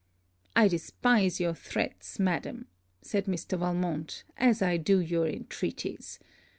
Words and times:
'I 0.55 0.69
despise 0.69 1.39
your 1.39 1.53
threats, 1.53 2.17
madam,' 2.17 2.65
said 3.03 3.25
Mr. 3.25 3.55
Valmont, 3.55 4.23
'as 4.35 4.63
I 4.63 4.77
do 4.77 4.97
your 4.99 5.27
intreaties. 5.27 6.17